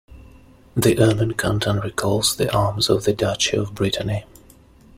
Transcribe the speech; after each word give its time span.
The 0.75 0.97
ermine 0.99 1.33
canton 1.37 1.79
recalls 1.79 2.35
the 2.35 2.51
arms 2.51 2.89
of 2.89 3.03
the 3.03 3.13
Duchy 3.13 3.55
of 3.55 3.75
Brittany. 3.75 4.25